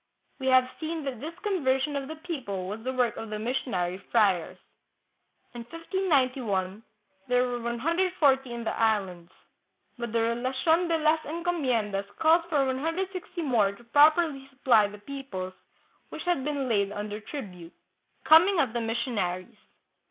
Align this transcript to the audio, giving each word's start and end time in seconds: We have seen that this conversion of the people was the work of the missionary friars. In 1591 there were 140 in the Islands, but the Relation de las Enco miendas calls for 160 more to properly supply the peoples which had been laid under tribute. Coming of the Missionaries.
We 0.39 0.47
have 0.47 0.67
seen 0.79 1.03
that 1.03 1.19
this 1.19 1.37
conversion 1.43 1.95
of 1.95 2.07
the 2.07 2.15
people 2.15 2.67
was 2.67 2.81
the 2.83 2.91
work 2.91 3.17
of 3.17 3.29
the 3.29 3.37
missionary 3.37 3.99
friars. 3.99 4.57
In 5.53 5.59
1591 5.65 6.81
there 7.27 7.47
were 7.47 7.61
140 7.61 8.51
in 8.51 8.63
the 8.63 8.75
Islands, 8.75 9.31
but 9.99 10.11
the 10.11 10.21
Relation 10.21 10.87
de 10.87 10.97
las 10.97 11.19
Enco 11.23 11.51
miendas 11.53 12.07
calls 12.17 12.43
for 12.49 12.65
160 12.65 13.43
more 13.43 13.73
to 13.73 13.83
properly 13.83 14.47
supply 14.47 14.87
the 14.87 14.97
peoples 14.97 15.53
which 16.09 16.23
had 16.23 16.43
been 16.43 16.67
laid 16.67 16.91
under 16.91 17.19
tribute. 17.19 17.71
Coming 18.23 18.59
of 18.59 18.73
the 18.73 18.81
Missionaries. 18.81 19.55